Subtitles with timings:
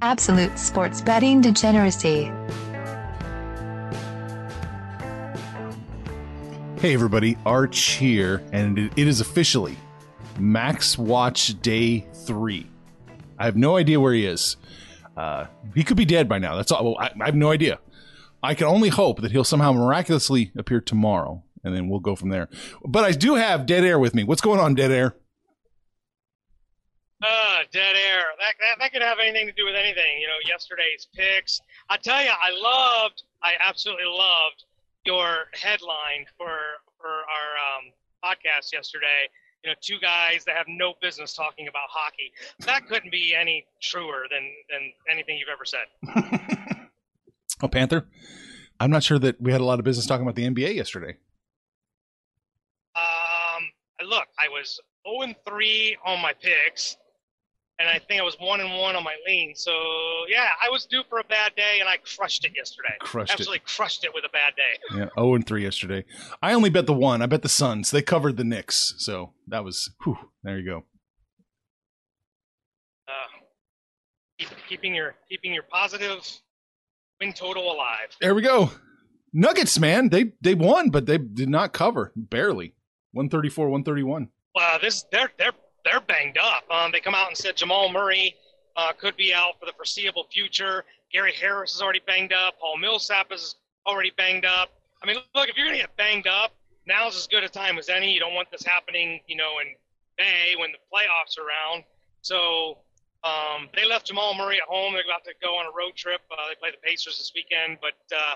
[0.00, 2.30] Absolute sports betting degeneracy.
[6.78, 9.76] Hey everybody, Arch here, and it is officially
[10.38, 12.64] Max Watch Day 3.
[13.40, 14.56] I have no idea where he is.
[15.16, 16.54] Uh, he could be dead by now.
[16.54, 16.84] That's all.
[16.84, 17.80] Well, I, I have no idea.
[18.40, 22.28] I can only hope that he'll somehow miraculously appear tomorrow, and then we'll go from
[22.28, 22.48] there.
[22.84, 24.22] But I do have Dead Air with me.
[24.22, 25.16] What's going on, Dead Air?
[27.22, 28.22] Uh, dead air.
[28.38, 30.20] That, that that could have anything to do with anything.
[30.20, 31.60] You know, yesterday's picks.
[31.90, 34.64] I tell you, I loved, I absolutely loved
[35.04, 36.48] your headline for
[37.00, 37.92] for our um,
[38.24, 39.28] podcast yesterday.
[39.64, 42.30] You know, two guys that have no business talking about hockey.
[42.60, 46.78] That couldn't be any truer than than anything you've ever said.
[47.60, 48.06] Oh, Panther.
[48.80, 51.16] I'm not sure that we had a lot of business talking about the NBA yesterday.
[52.94, 53.64] Um,
[54.08, 56.96] look, I was 0 and 3 on my picks,
[57.78, 59.54] and I think I was 1 and 1 on my lean.
[59.54, 59.72] So,
[60.28, 62.94] yeah, I was due for a bad day, and I crushed it yesterday.
[62.98, 63.34] Crushed it.
[63.34, 64.98] Absolutely crushed it with a bad day.
[64.98, 66.04] Yeah, 0 and 3 yesterday.
[66.42, 67.22] I only bet the one.
[67.22, 67.90] I bet the Suns.
[67.90, 68.94] They covered the Knicks.
[68.98, 70.84] So that was, whew, there you go.
[73.06, 73.44] Uh,
[74.38, 76.28] keep, keeping your keeping your positive
[77.20, 78.16] win total alive.
[78.20, 78.70] There we go.
[79.32, 80.08] Nuggets, man.
[80.08, 82.12] They they won, but they did not cover.
[82.16, 82.74] Barely.
[83.12, 84.28] 134, 131.
[84.54, 85.52] Uh, this they're they're
[85.84, 86.64] they're banged up.
[86.70, 88.34] Um, they come out and said Jamal Murray
[88.76, 90.84] uh, could be out for the foreseeable future.
[91.12, 92.58] Gary Harris is already banged up.
[92.60, 93.56] Paul Millsap is
[93.86, 94.70] already banged up.
[95.02, 96.52] I mean, look, if you're gonna get banged up,
[96.86, 98.12] now's as good a time as any.
[98.12, 99.74] You don't want this happening, you know, in
[100.18, 101.84] May when the playoffs are around.
[102.22, 102.78] So
[103.24, 104.94] um, they left Jamal Murray at home.
[104.94, 106.20] They're about to go on a road trip.
[106.30, 108.34] Uh, they play the Pacers this weekend, but uh,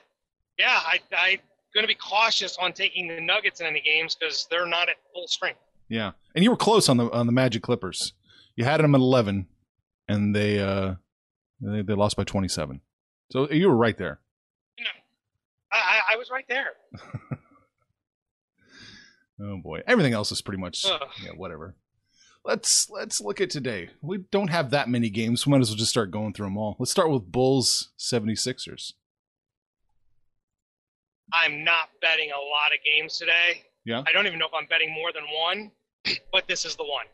[0.58, 1.38] yeah, I, I'm
[1.74, 4.96] going to be cautious on taking the Nuggets in any games because they're not at
[5.12, 5.60] full strength.
[5.92, 8.14] Yeah, and you were close on the on the Magic Clippers.
[8.56, 9.46] You had them at 11,
[10.08, 10.94] and they uh
[11.60, 12.80] they, they lost by 27.
[13.30, 14.20] So you were right there.
[15.70, 16.68] I, I, I was right there.
[19.44, 21.00] Oh boy, everything else is pretty much Ugh.
[21.24, 21.74] yeah whatever.
[22.44, 23.90] Let's let's look at today.
[24.00, 25.46] We don't have that many games.
[25.46, 26.76] We might as well just start going through them all.
[26.78, 28.92] Let's start with Bulls 76ers.
[31.32, 33.64] I'm not betting a lot of games today.
[33.84, 34.04] Yeah.
[34.06, 35.72] I don't even know if I'm betting more than one,
[36.32, 37.06] but this is the one.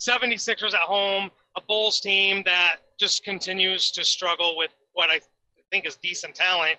[0.00, 5.20] 76ers at home, a Bulls team that just continues to struggle with what I
[5.70, 6.78] think is decent talent.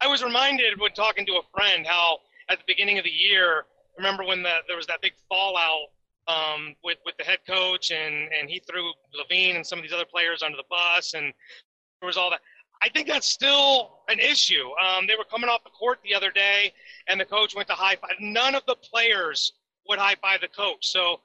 [0.00, 2.18] I was reminded when talking to a friend how
[2.48, 3.64] at the beginning of the year,
[3.96, 5.88] remember when the, there was that big fallout
[6.28, 9.92] um, with with the head coach and and he threw LaVine and some of these
[9.92, 11.32] other players under the bus and
[12.00, 12.40] there was all that.
[12.82, 14.68] I think that's still an issue.
[14.84, 16.74] Um, they were coming off the court the other day,
[17.08, 18.16] and the coach went to high five.
[18.20, 19.52] None of the players
[19.88, 20.86] would high five the coach.
[20.86, 21.20] So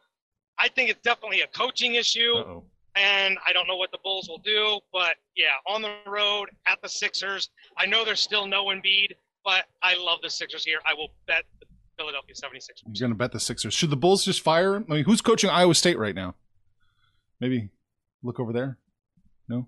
[0.57, 2.35] I think it's definitely a coaching issue.
[2.35, 2.63] Uh-oh.
[2.95, 6.81] And I don't know what the Bulls will do, but yeah, on the road at
[6.81, 7.49] the Sixers.
[7.77, 9.13] I know there's still no Embiid,
[9.45, 10.79] but I love the Sixers here.
[10.85, 11.67] I will bet the
[11.97, 12.81] Philadelphia 76ers.
[12.85, 13.73] You're going to bet the Sixers.
[13.73, 14.85] Should the Bulls just fire him?
[14.89, 16.35] I mean, who's coaching Iowa State right now?
[17.39, 17.69] Maybe
[18.23, 18.77] look over there.
[19.47, 19.67] No.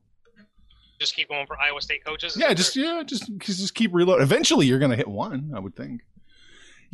[0.99, 2.35] Just keep going for Iowa State coaches.
[2.37, 4.21] Yeah, just yeah, just just keep reload.
[4.21, 5.51] Eventually, you're going to hit one.
[5.55, 6.01] I would think.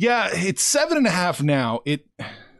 [0.00, 1.80] Yeah, it's seven and a half now.
[1.84, 2.06] It.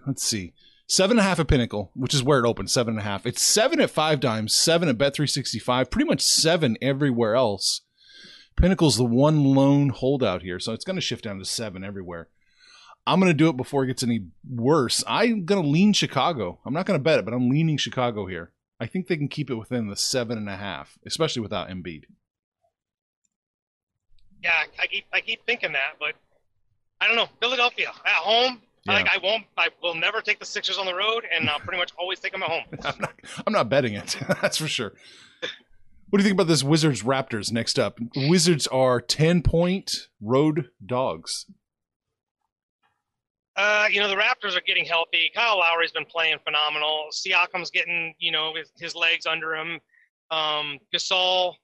[0.06, 0.52] Let's see.
[0.86, 3.24] Seven and a half at Pinnacle, which is where it opened, seven and a half.
[3.24, 7.80] It's seven at Five Dimes, seven at Bet365, pretty much seven everywhere else.
[8.56, 12.28] Pinnacle's the one lone holdout here, so it's going to shift down to seven everywhere.
[13.06, 15.02] I'm going to do it before it gets any worse.
[15.06, 16.60] I'm going to lean Chicago.
[16.66, 18.52] I'm not going to bet it, but I'm leaning Chicago here.
[18.78, 22.04] I think they can keep it within the seven and a half, especially without Embiid.
[24.42, 26.16] Yeah, I keep I keep thinking that, but
[27.00, 27.28] I don't know.
[27.40, 28.60] Philadelphia at home.
[28.84, 28.92] Yeah.
[28.94, 29.44] Like I won't.
[29.58, 32.32] I will never take the Sixers on the road, and I'll pretty much always take
[32.32, 32.64] them at home.
[32.84, 33.12] I'm not,
[33.46, 34.16] I'm not betting it.
[34.42, 34.92] That's for sure.
[36.10, 38.00] What do you think about this Wizards Raptors next up?
[38.16, 41.46] Wizards are 10 point road dogs.
[43.54, 45.30] Uh, you know, the Raptors are getting healthy.
[45.34, 47.08] Kyle Lowry's been playing phenomenal.
[47.12, 49.78] Siakam's getting, you know, his, his legs under him.
[50.30, 51.54] Um, Gasol,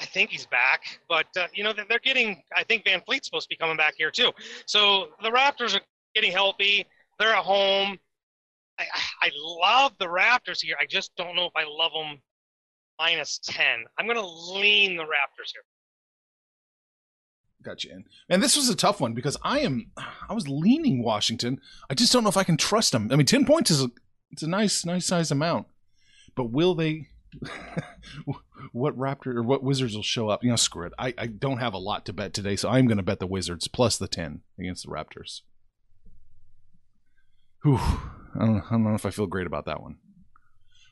[0.00, 2.42] I think he's back, but uh, you know they're getting.
[2.56, 4.30] I think VanVleet's supposed to be coming back here too.
[4.66, 5.80] So the Raptors are
[6.14, 6.86] getting healthy.
[7.18, 7.98] They're at home.
[8.78, 8.84] I,
[9.22, 10.76] I love the Raptors here.
[10.80, 12.20] I just don't know if I love them
[12.98, 13.84] minus ten.
[13.98, 15.62] I'm going to lean the Raptors here.
[17.64, 18.04] Got you in.
[18.28, 19.90] And this was a tough one because I am
[20.28, 21.60] I was leaning Washington.
[21.90, 23.08] I just don't know if I can trust them.
[23.10, 23.90] I mean, 10 points is a
[24.30, 25.66] it's a nice nice size amount.
[26.36, 27.08] But will they
[28.72, 30.42] what Raptor or what Wizards will show up?
[30.42, 30.92] You know, screw it.
[30.98, 33.26] I, I don't have a lot to bet today, so I'm going to bet the
[33.26, 35.42] Wizards plus the 10 against the Raptors.
[37.62, 37.78] Whew.
[37.78, 39.96] I don't, I don't know if I feel great about that one.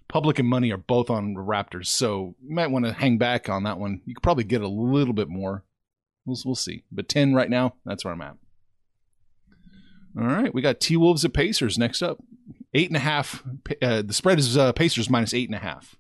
[0.09, 3.65] Public and money are both on Raptors, so you might want to hang back on
[3.65, 4.03] that one.
[4.05, 5.65] You could probably get a little bit more.
[6.25, 6.85] We'll, we'll see.
[6.93, 8.37] But 10 right now, that's where I'm at.
[10.19, 12.19] All right, we got T Wolves at Pacers next up.
[12.73, 13.43] Eight and a half.
[13.83, 15.97] Uh, the spread is uh, Pacers minus eight and a half.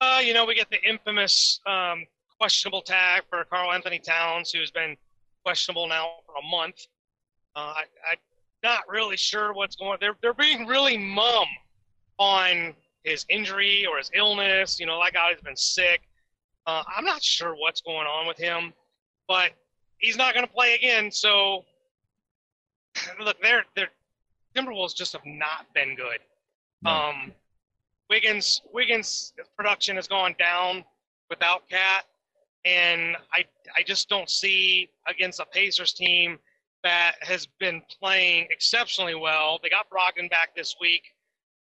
[0.00, 2.04] Uh, you know, we get the infamous um,
[2.38, 4.96] questionable tag for Karl-Anthony Towns, who's been
[5.44, 6.86] questionable now for a month.
[7.56, 8.18] Uh, I, I'm
[8.62, 9.98] not really sure what's going on.
[10.00, 11.46] They're, they're being really mum
[12.18, 14.78] on his injury or his illness.
[14.78, 16.02] You know, that guy's been sick.
[16.66, 18.72] Uh, I'm not sure what's going on with him,
[19.26, 19.50] but
[19.98, 21.10] he's not going to play again.
[21.10, 21.64] So,
[23.20, 23.90] look, they're, they're
[24.54, 26.18] Timberwolves just have not been good.
[26.82, 26.90] No.
[26.90, 27.32] Um,
[28.10, 30.84] Wiggins Wiggins production has gone down
[31.30, 32.04] without KAT,
[32.64, 33.44] and I
[33.76, 36.38] I just don't see against a Pacers team
[36.84, 39.58] that has been playing exceptionally well.
[39.62, 41.02] They got Brogdon back this week.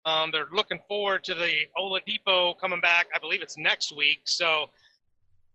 [0.05, 3.07] Um, they're looking forward to the Oladipo coming back.
[3.15, 4.21] I believe it's next week.
[4.25, 4.67] So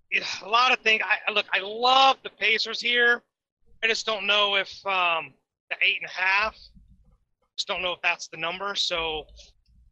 [0.10, 1.02] it, a lot of things.
[1.28, 1.46] I look.
[1.54, 3.22] I love the Pacers here.
[3.84, 5.34] I just don't know if um,
[5.70, 6.56] the eight and a half.
[7.58, 8.76] Just don't know if that's the number.
[8.76, 9.26] So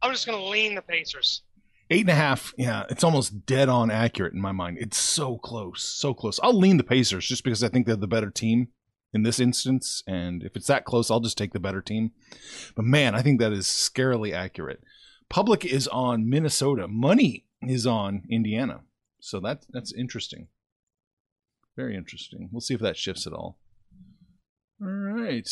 [0.02, 1.42] I'm just going to lean the Pacers.
[1.90, 2.54] Eight and a half.
[2.56, 4.78] Yeah, it's almost dead on accurate in my mind.
[4.80, 6.38] It's so close, so close.
[6.42, 8.68] I'll lean the Pacers just because I think they're the better team
[9.12, 10.02] in this instance.
[10.06, 12.12] And if it's that close, I'll just take the better team.
[12.76, 14.82] But man, I think that is scarily accurate.
[15.28, 16.86] Public is on Minnesota.
[16.86, 18.80] Money is on Indiana.
[19.20, 20.48] So that that's interesting.
[21.76, 22.48] Very interesting.
[22.52, 23.58] We'll see if that shifts at all.
[24.80, 25.48] All right.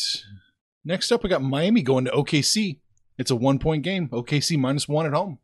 [0.83, 2.79] Next up, we got Miami going to OKC.
[3.19, 4.07] It's a one point game.
[4.09, 5.39] OKC minus one at home.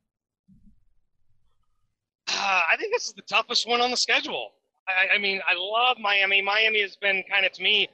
[2.29, 4.51] Uh, I think this is the toughest one on the schedule.
[4.87, 6.41] I, I mean, I love Miami.
[6.41, 7.89] Miami has been kind of, to me,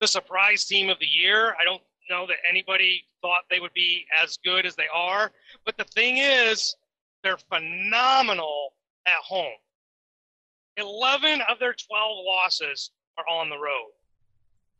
[0.00, 1.54] the surprise team of the year.
[1.60, 5.30] I don't know that anybody thought they would be as good as they are.
[5.66, 6.74] But the thing is,
[7.22, 8.72] they're phenomenal
[9.06, 9.52] at home.
[10.78, 13.90] 11 of their 12 losses are on the road.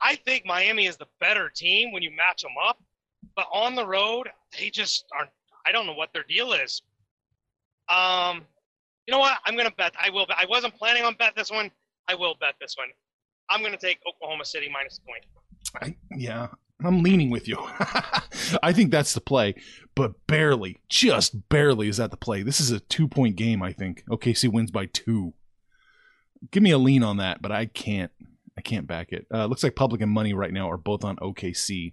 [0.01, 2.79] I think Miami is the better team when you match them up,
[3.39, 5.31] but on the road, they just aren't.
[5.65, 6.83] I don't know what their deal is.
[7.89, 8.43] Um,
[9.07, 9.39] you know what?
[9.47, 9.95] I'm gonna bet.
[9.97, 10.27] I will.
[10.27, 10.39] Bet.
[10.41, 11.71] I wasn't planning on bet this one.
[12.09, 12.89] I will bet this one.
[13.49, 15.25] I'm gonna take Oklahoma City minus point.
[15.81, 16.49] I, yeah,
[16.85, 17.59] I'm leaning with you.
[18.61, 19.55] I think that's the play,
[19.95, 22.43] but barely, just barely is that the play.
[22.43, 24.03] This is a two point game, I think.
[24.11, 25.35] OKC wins by two.
[26.51, 28.11] Give me a lean on that, but I can't.
[28.57, 29.29] I can't back it.
[29.33, 31.93] Uh, looks like Public and Money right now are both on OKC.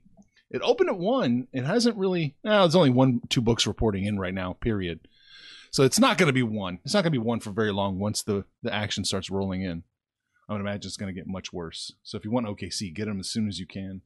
[0.52, 1.48] It opened at one.
[1.54, 2.36] It hasn't really.
[2.44, 4.54] No, there's only one, two books reporting in right now.
[4.54, 5.08] Period.
[5.72, 6.80] So it's not going to be one.
[6.86, 8.00] It's not going to be one for very long.
[8.00, 9.84] Once the the action starts rolling in,
[10.48, 11.94] I would imagine it's going to get much worse.
[12.04, 14.02] So if you want OKC, get them as soon as you can.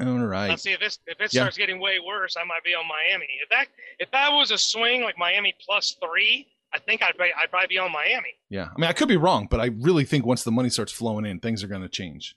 [0.00, 0.48] All right.
[0.48, 1.42] Let's see if this if it Yeah.
[1.42, 3.26] starts getting way worse, I might be on Miami.
[3.42, 3.66] If that
[3.98, 7.66] if that was a swing like Miami plus three, I think I'd be- I'd probably
[7.68, 8.34] be on Miami.
[8.48, 8.68] Yeah.
[8.74, 11.26] I mean, I could be wrong, but I really think once the money starts flowing
[11.26, 12.34] in, things are going to change.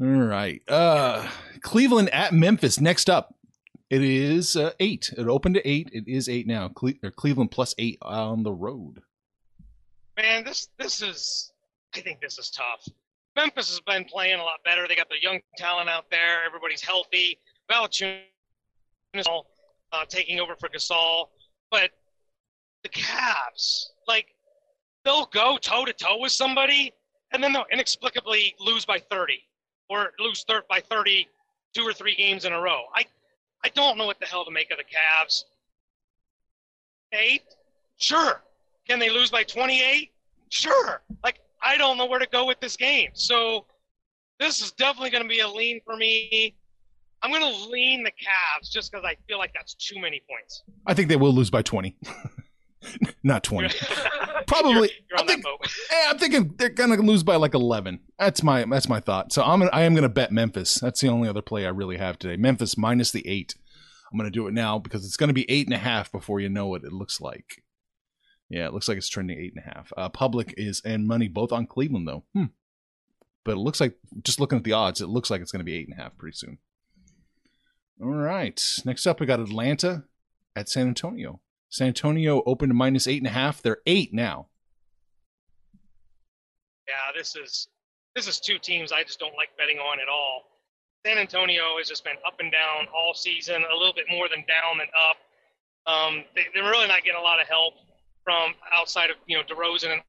[0.00, 0.62] All right.
[0.68, 1.28] Uh
[1.62, 3.34] Cleveland at Memphis next up.
[3.90, 5.14] It is uh, 8.
[5.18, 5.90] It opened to 8.
[5.92, 6.68] It is 8 now.
[6.68, 9.02] Cle- Cleveland plus 8 on the road.
[10.16, 11.52] Man, this this is
[11.94, 12.86] I think this is tough.
[13.36, 14.86] Memphis has been playing a lot better.
[14.88, 16.44] They got the young talent out there.
[16.44, 17.38] Everybody's healthy.
[19.26, 19.46] All,
[19.92, 21.28] uh, taking over for Gasol,
[21.70, 21.90] but
[22.82, 24.26] the Cavs, like,
[25.04, 26.92] they'll go toe to toe with somebody,
[27.32, 29.40] and then they'll inexplicably lose by 30
[29.88, 31.28] or lose thir- by 30
[31.74, 32.82] two or three games in a row.
[32.94, 33.04] I
[33.64, 35.44] I don't know what the hell to make of the Cavs.
[37.12, 37.42] Eight,
[37.96, 38.42] sure.
[38.86, 40.10] Can they lose by 28?
[40.50, 41.00] Sure.
[41.22, 43.10] Like, I don't know where to go with this game.
[43.14, 43.64] So,
[44.38, 46.54] this is definitely going to be a lean for me.
[47.22, 50.62] I'm going to lean the Cavs just because I feel like that's too many points.
[50.86, 51.96] I think they will lose by 20.
[53.22, 53.74] Not 20.
[54.46, 54.72] Probably.
[54.72, 55.58] You're, you're I'm, think- boat.
[55.92, 58.00] eh, I'm thinking they're gonna lose by like 11.
[58.18, 59.32] That's my that's my thought.
[59.32, 60.74] So I'm gonna, I am gonna bet Memphis.
[60.74, 62.36] That's the only other play I really have today.
[62.36, 63.54] Memphis minus the eight.
[64.12, 66.48] I'm gonna do it now because it's gonna be eight and a half before you
[66.48, 67.62] know what it looks like.
[68.48, 69.92] Yeah, it looks like it's trending eight and a half.
[69.96, 72.24] Uh, public is and money both on Cleveland though.
[72.34, 72.44] Hmm.
[73.44, 75.74] But it looks like just looking at the odds, it looks like it's gonna be
[75.74, 76.58] eight and a half pretty soon.
[78.00, 78.60] All right.
[78.84, 80.04] Next up, we got Atlanta
[80.56, 81.40] at San Antonio.
[81.74, 83.60] San Antonio opened to minus eight and a half.
[83.60, 84.46] They're eight now.
[86.86, 87.66] Yeah, this is
[88.14, 90.44] this is two teams I just don't like betting on at all.
[91.04, 94.44] San Antonio has just been up and down all season, a little bit more than
[94.46, 95.16] down than up.
[95.92, 97.74] Um, they, they're really not getting a lot of help
[98.22, 100.02] from outside of you know DeRozan and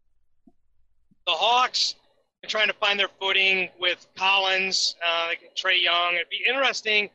[1.25, 1.95] the Hawks.
[2.43, 6.13] Are trying to find their footing with Collins, uh, Trae Young.
[6.13, 7.10] It'd be interesting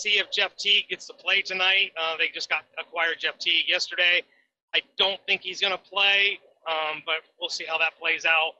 [0.00, 1.92] see if Jeff Teague gets to play tonight.
[2.00, 4.22] Uh, they just got acquired Jeff Teague yesterday.
[4.74, 6.38] I don't think he's going to play,
[6.68, 8.52] um, but we'll see how that plays out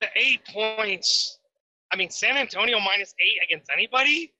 [0.00, 1.38] the eight points.
[1.92, 4.32] I mean, San Antonio minus eight against anybody.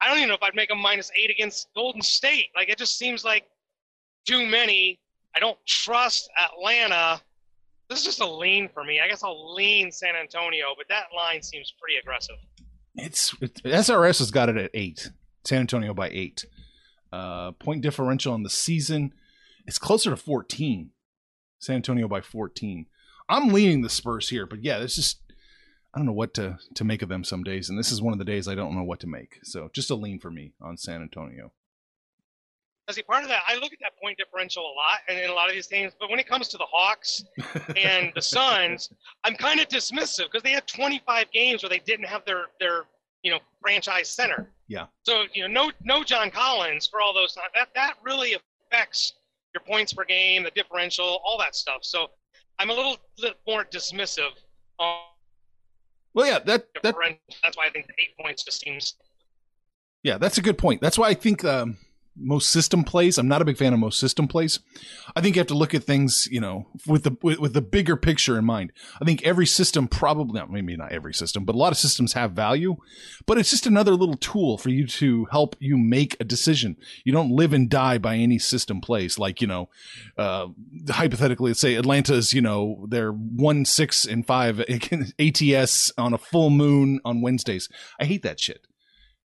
[0.00, 2.46] I don't even know if I'd make a minus eight against Golden State.
[2.54, 3.46] Like it just seems like
[4.26, 4.98] too many.
[5.34, 7.20] I don't trust Atlanta.
[7.88, 9.00] This is just a lean for me.
[9.00, 12.36] I guess I'll lean San Antonio, but that line seems pretty aggressive.
[12.94, 15.10] It's it, SRS has got it at eight.
[15.44, 16.46] San Antonio by eight.
[17.12, 19.12] Uh, point differential on the season,
[19.66, 20.90] it's closer to fourteen.
[21.58, 22.86] San Antonio by fourteen.
[23.28, 25.20] I'm leaning the Spurs here, but yeah, it's just
[25.94, 28.12] I don't know what to to make of them some days, and this is one
[28.12, 29.38] of the days I don't know what to make.
[29.44, 31.52] So just a lean for me on San Antonio.
[32.86, 35.30] As a part of that, I look at that point differential a lot and in
[35.30, 35.92] a lot of these teams.
[35.98, 37.24] But when it comes to the Hawks
[37.76, 38.90] and the Suns,
[39.24, 42.82] I'm kind of dismissive because they had 25 games where they didn't have their their
[43.22, 44.50] you know franchise center.
[44.68, 44.86] Yeah.
[45.02, 47.48] So you know, no no John Collins for all those times.
[47.54, 48.36] That that really
[48.72, 49.14] affects
[49.54, 51.78] your points per game, the differential, all that stuff.
[51.82, 52.08] So
[52.58, 54.30] I'm a little, little more dismissive
[54.78, 54.98] on
[56.14, 56.96] Well, yeah, that that.
[57.42, 58.94] That's why I think the eight points just seems
[60.02, 60.80] Yeah, that's a good point.
[60.80, 61.76] That's why I think um,
[62.16, 63.18] most system plays.
[63.18, 64.60] I'm not a big fan of most system plays.
[65.16, 67.62] I think you have to look at things, you know, with the with, with the
[67.62, 68.72] bigger picture in mind.
[69.00, 72.12] I think every system probably, not, maybe not every system, but a lot of systems
[72.12, 72.76] have value.
[73.26, 76.76] But it's just another little tool for you to help you make a decision.
[77.04, 79.18] You don't live and die by any system plays.
[79.18, 79.68] Like you know,
[80.16, 80.48] uh,
[80.88, 84.60] hypothetically, let's say Atlanta's, you know, they're one six and five
[85.18, 87.68] ATS on a full moon on Wednesdays.
[88.00, 88.66] I hate that shit.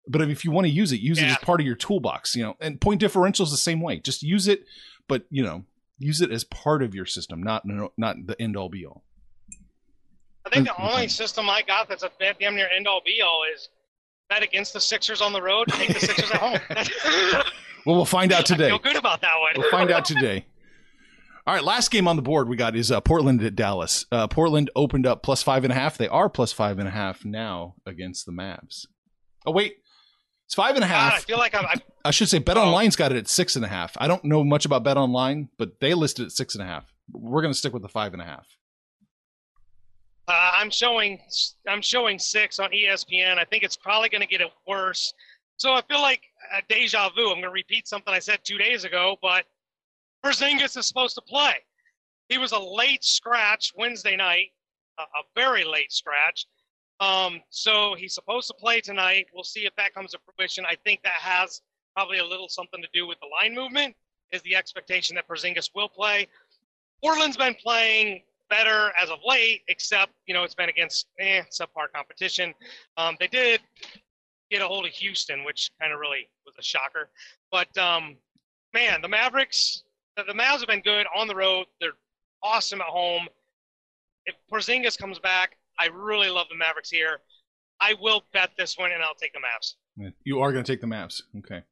[0.08, 2.42] But if you want to use it, use it as part of your toolbox, you
[2.42, 2.56] know.
[2.60, 3.98] And point differential is the same way.
[4.00, 4.64] Just use it,
[5.08, 5.64] but you know,
[5.98, 7.62] use it as part of your system, not
[7.96, 9.04] not the end all be all.
[10.46, 10.90] I think the Mhm.
[10.92, 13.68] only system I got that's a damn near end all be all is
[14.28, 17.42] bet against the Sixers on the road, take the Sixers at home.
[17.86, 18.68] Well, we'll find out I today.
[18.68, 19.52] feel good about that one.
[19.56, 20.44] We'll find out today.
[21.46, 24.04] All right, last game on the board we got is uh, Portland at Dallas.
[24.12, 25.96] Uh, Portland opened up plus five and a half.
[25.96, 28.84] They are plus five and a half now against the Mavs.
[29.46, 29.76] Oh wait,
[30.50, 32.62] it's five and a God, I feel like I'm, I'm I should say Bet Oh.
[32.62, 33.96] Online's got it at six and a half.
[33.98, 36.92] I don't know much about Bet Online, but they listed at six and a half.
[37.12, 38.48] We're going to stick with the five and a half.
[40.26, 41.20] Uh, I'm showing
[41.68, 43.38] I'm showing six on ESPN.
[43.38, 45.14] I think it's probably going to get it worse.
[45.56, 47.26] So I feel like a deja vu.
[47.28, 49.44] I'm going to repeat something I said two days ago, but
[50.26, 51.54] Porzingis is supposed to play.
[52.28, 54.48] He was a late scratch Wednesday night,
[54.98, 56.44] a, a very late scratch.
[57.00, 59.26] Um, so he's supposed to play tonight.
[59.34, 60.64] We'll see if that comes to fruition.
[60.68, 61.62] I think that has
[61.94, 63.96] probably a little something to do with the line movement.
[64.32, 66.28] Is the expectation that Porzingis will play?
[67.02, 71.90] Portland's been playing better as of late, except you know it's been against eh, subpar
[71.92, 72.54] competition.
[72.96, 73.60] Um, they did
[74.50, 77.08] get a hold of Houston, which kind of really was a shocker.
[77.50, 78.16] But um,
[78.74, 79.84] man, the Mavericks,
[80.16, 81.66] the, the Mavs have been good on the road.
[81.80, 81.92] They're
[82.42, 83.28] awesome at home.
[84.26, 87.20] If Porzingis comes back, I really love the Mavericks here.
[87.80, 90.12] I will bet this one, and I'll take the Mavs.
[90.24, 91.22] You are going to take the Mavs.
[91.38, 91.62] Okay.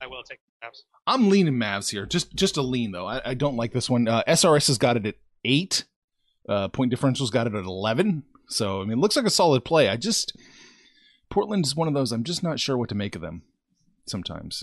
[0.00, 0.82] I will take the Mavs.
[1.06, 2.06] I'm leaning Mavs here.
[2.06, 3.06] Just just a lean though.
[3.06, 4.06] I, I don't like this one.
[4.06, 5.84] Uh, SRS has got it at eight.
[6.48, 8.22] Uh, point differential's got it at eleven.
[8.48, 9.88] So I mean, it looks like a solid play.
[9.88, 10.36] I just
[11.30, 12.12] Portland is one of those.
[12.12, 13.42] I'm just not sure what to make of them.
[14.06, 14.62] Sometimes.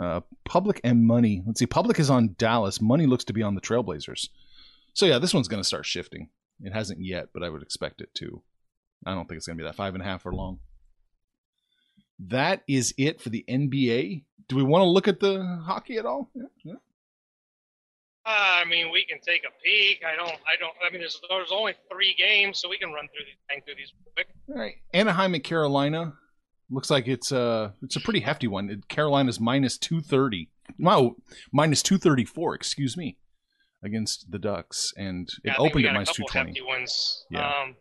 [0.00, 1.42] Uh, public and money.
[1.46, 1.66] Let's see.
[1.66, 2.80] Public is on Dallas.
[2.80, 4.28] Money looks to be on the Trailblazers.
[4.94, 6.30] So yeah, this one's going to start shifting.
[6.62, 8.42] It hasn't yet, but I would expect it to.
[9.04, 10.60] I don't think it's going to be that five and a half or long.
[12.18, 14.24] That is it for the NBA.
[14.48, 16.30] Do we want to look at the hockey at all?
[16.34, 16.74] Yeah, yeah.
[18.24, 20.02] Uh, I mean, we can take a peek.
[20.06, 20.30] I don't.
[20.30, 20.72] I don't.
[20.86, 23.74] I mean, there's there's only three games, so we can run through these, hang through
[23.74, 24.28] these quick.
[24.48, 24.74] All right.
[24.94, 26.14] Anaheim and Carolina.
[26.70, 28.82] Looks like it's a it's a pretty hefty one.
[28.88, 30.50] Carolina's minus two thirty.
[30.78, 31.16] No,
[31.52, 32.54] minus two thirty four.
[32.54, 33.16] Excuse me,
[33.82, 36.60] against the Ducks, and it Yeah, opened at minus two twenty.
[37.30, 37.62] Yeah.
[37.62, 37.76] Um,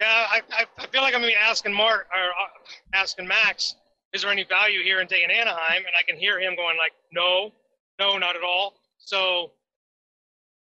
[0.00, 3.76] yeah, I, I, feel like I'm gonna be asking Mark or uh, asking Max,
[4.12, 5.78] is there any value here in taking Anaheim?
[5.78, 7.52] And I can hear him going like, no,
[7.98, 8.74] no, not at all.
[8.98, 9.52] So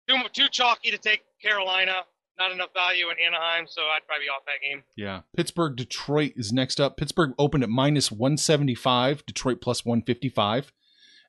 [0.08, 1.98] too too chalky to take Carolina.
[2.38, 4.84] Not enough value in Anaheim, so I'd probably be off that game.
[4.98, 5.22] Yeah.
[5.38, 6.98] Pittsburgh Detroit is next up.
[6.98, 10.74] Pittsburgh opened at minus 175, Detroit plus 155,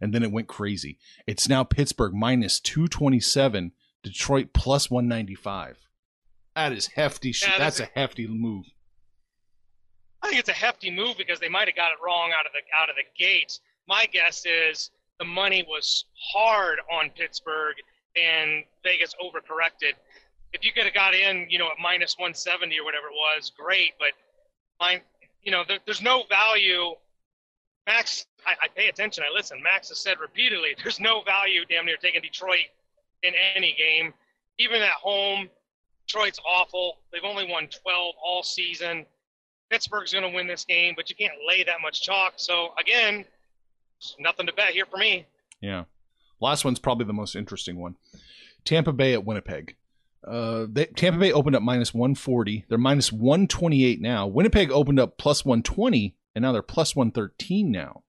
[0.00, 0.99] and then it went crazy.
[1.26, 3.73] It's now Pittsburgh minus 227,
[4.03, 5.79] Detroit plus 195.
[6.55, 7.29] That is hefty.
[7.31, 8.67] Yeah, that's that's a hefty move.
[10.23, 12.53] I think it's a hefty move because they might have got it wrong out of
[12.53, 13.61] the out of the gate.
[13.87, 17.76] My guess is the money was hard on Pittsburgh
[18.17, 19.93] and Vegas overcorrected.
[20.53, 23.53] If you could have got in, you know, at minus 170 or whatever it was,
[23.57, 23.93] great.
[23.99, 24.12] But
[24.81, 25.00] mine,
[25.43, 26.95] you know, there, there's no value.
[27.87, 29.25] Max, I, I pay attention.
[29.28, 29.62] I listen.
[29.62, 32.66] Max has said repeatedly, there's no value, damn near taking Detroit
[33.23, 34.12] in any game,
[34.59, 35.49] even at home.
[36.07, 36.99] Detroit's awful.
[37.12, 39.07] They've only won 12 all season.
[39.71, 42.35] Pittsburgh's going to win this game, but you can't lay that much chalk.
[42.37, 43.25] So again,
[44.21, 45.26] nothing to bet here for me.
[45.61, 45.85] Yeah.
[46.40, 47.97] Last one's probably the most interesting one.
[48.64, 49.76] Tampa Bay at Winnipeg.
[50.26, 52.66] Uh, they, Tampa Bay opened up minus 140.
[52.69, 54.26] They're minus 128 now.
[54.26, 58.02] Winnipeg opened up plus 120, and now they're plus 113 now.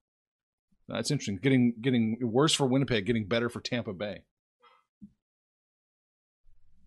[0.89, 1.39] That's interesting.
[1.41, 4.23] Getting getting worse for Winnipeg, getting better for Tampa Bay.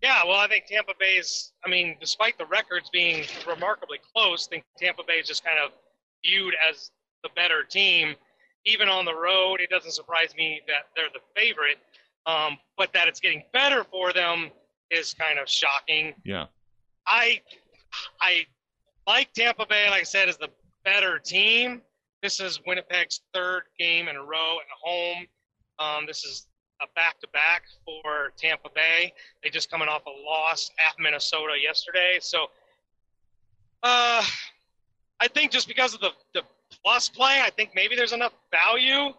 [0.01, 1.51] Yeah, well, I think Tampa Bay's.
[1.65, 5.57] I mean, despite the records being remarkably close, I think Tampa Bay is just kind
[5.63, 5.71] of
[6.25, 6.91] viewed as
[7.23, 8.15] the better team.
[8.65, 11.77] Even on the road, it doesn't surprise me that they're the favorite.
[12.27, 14.51] Um, but that it's getting better for them
[14.91, 16.13] is kind of shocking.
[16.23, 16.45] Yeah.
[17.07, 17.41] I
[18.19, 18.45] I
[19.07, 20.49] like Tampa Bay, like I said, is the
[20.83, 21.81] better team.
[22.21, 25.25] This is Winnipeg's third game in a row at home.
[25.79, 26.47] Um, this is
[26.81, 29.13] a back-to-back for Tampa Bay.
[29.43, 32.17] They just coming off a loss at Minnesota yesterday.
[32.19, 32.45] So
[33.83, 34.23] uh,
[35.19, 36.43] I think just because of the, the
[36.83, 39.13] plus play, I think maybe there's enough value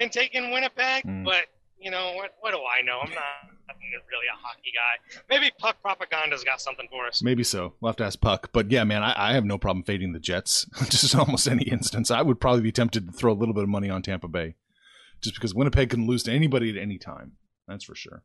[0.00, 1.04] in taking Winnipeg.
[1.04, 1.24] Mm.
[1.24, 1.46] But
[1.78, 2.34] you know what?
[2.40, 3.00] What do I know?
[3.00, 3.53] I'm not
[3.92, 5.22] really a hockey guy.
[5.30, 7.22] Maybe Puck Propaganda's got something for us.
[7.22, 7.74] Maybe so.
[7.80, 8.50] We'll have to ask Puck.
[8.52, 10.66] But yeah, man, I, I have no problem fading the Jets.
[10.90, 12.10] Just in almost any instance.
[12.10, 14.54] I would probably be tempted to throw a little bit of money on Tampa Bay.
[15.22, 17.32] Just because Winnipeg can lose to anybody at any time.
[17.66, 18.22] That's for sure.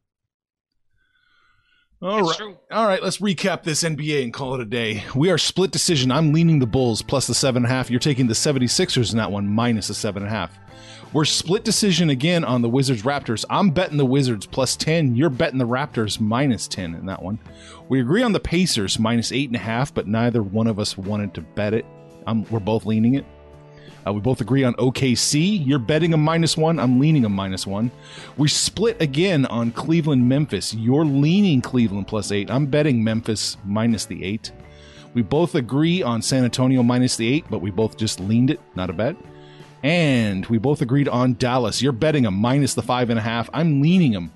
[2.02, 2.38] All It's right.
[2.38, 2.58] true.
[2.72, 5.04] All right, let's recap this NBA and call it a day.
[5.16, 6.12] We are split decision.
[6.14, 7.90] I'm leaning the Bulls plus the seven and a half.
[7.92, 10.58] You're taking the 76ers in that one minus the seven and a half.
[11.12, 13.44] We're split decision again on the Wizards Raptors.
[13.50, 15.16] I'm betting the Wizards plus 10.
[15.16, 17.40] You're betting the Raptors minus 10 in that one.
[17.88, 21.00] We agree on the Pacers minus eight and a half, but neither one of us
[21.00, 21.84] wanted to bet it.
[22.28, 23.26] I'm, we're both leaning it.
[24.06, 25.66] Uh, we both agree on OKC.
[25.66, 26.78] You're betting a minus one.
[26.78, 27.90] I'm leaning a minus one.
[28.38, 30.76] We split again on Cleveland Memphis.
[30.76, 32.52] You're leaning Cleveland plus eight.
[32.52, 34.52] I'm betting Memphis minus the eight.
[35.16, 38.60] We both agree on San Antonio minus the eight, but we both just leaned it,
[38.76, 39.16] not a bet.
[39.84, 41.82] And we both agreed on Dallas.
[41.82, 43.50] You're betting them minus the five and a half.
[43.54, 44.32] I'm leaning them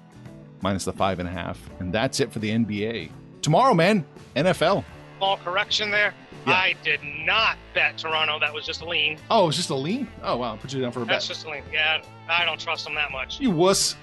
[0.62, 1.60] minus the five and a half.
[1.80, 3.12] And that's it for the NBA.
[3.42, 4.84] Tomorrow, man, NFL.
[5.18, 6.14] Small correction there.
[6.48, 6.54] Yeah.
[6.54, 8.40] I did not bet Toronto.
[8.40, 9.18] That was just a lean.
[9.30, 10.08] Oh, it's just a lean?
[10.24, 10.56] Oh, wow.
[10.58, 11.36] Put you down for a That's bet.
[11.36, 11.64] just a lean.
[11.72, 13.40] Yeah, I don't trust them that much.
[13.40, 13.96] You wuss.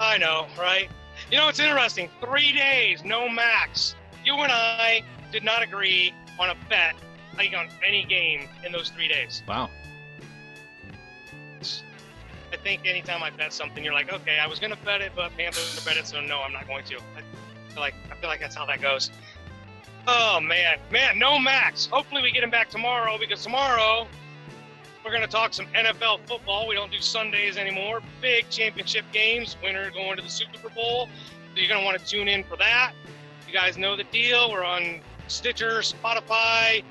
[0.00, 0.88] I know, right?
[1.30, 2.08] You know, it's interesting.
[2.20, 3.96] Three days, no max.
[4.24, 6.94] You and I did not agree on a bet
[7.36, 9.42] like on any game in those three days.
[9.46, 9.70] Wow.
[12.68, 15.34] I think anytime I bet something, you're like, okay, I was gonna bet it, but
[15.38, 16.96] Panthers bet it, so no, I'm not going to.
[16.96, 19.10] I feel like I feel like that's how that goes.
[20.06, 21.86] Oh man, man, no max.
[21.86, 24.06] Hopefully we get him back tomorrow because tomorrow
[25.02, 26.68] we're gonna talk some NFL football.
[26.68, 28.02] We don't do Sundays anymore.
[28.20, 29.56] Big championship games.
[29.62, 31.08] Winner going to the Super Bowl.
[31.54, 32.92] So you're gonna want to tune in for that.
[33.46, 34.52] You guys know the deal.
[34.52, 36.84] We're on Stitcher, Spotify,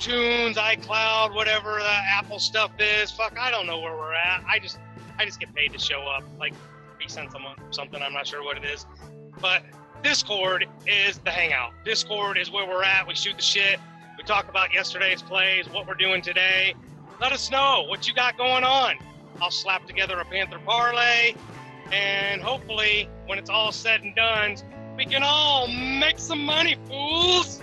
[0.00, 3.10] iTunes, iCloud, whatever the Apple stuff is.
[3.10, 4.42] Fuck, I don't know where we're at.
[4.48, 4.78] I just,
[5.18, 6.54] I just get paid to show up, like
[6.96, 8.00] three cents a month something.
[8.00, 8.86] I'm not sure what it is,
[9.42, 9.62] but
[10.02, 11.72] Discord is the hangout.
[11.84, 13.06] Discord is where we're at.
[13.06, 13.78] We shoot the shit.
[14.16, 16.74] We talk about yesterday's plays, what we're doing today.
[17.20, 18.94] Let us know what you got going on.
[19.42, 21.34] I'll slap together a Panther parlay,
[21.92, 24.56] and hopefully, when it's all said and done,
[24.96, 27.62] we can all make some money, fools.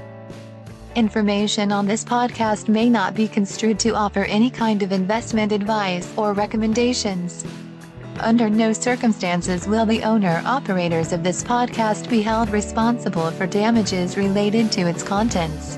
[0.97, 6.11] Information on this podcast may not be construed to offer any kind of investment advice
[6.17, 7.45] or recommendations.
[8.19, 14.17] Under no circumstances will the owner operators of this podcast be held responsible for damages
[14.17, 15.77] related to its contents.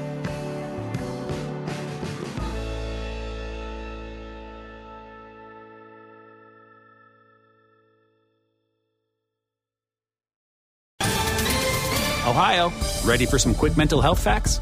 [12.25, 12.71] Ohio,
[13.03, 14.61] ready for some quick mental health facts?